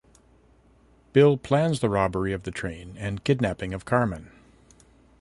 Bill 1.13 1.37
plans 1.37 1.79
the 1.79 1.87
robbery 1.87 2.33
of 2.33 2.41
the 2.41 2.49
train 2.49 2.95
and 2.97 3.23
kidnapping 3.23 3.71
of 3.71 3.85
Carmen. 3.85 4.31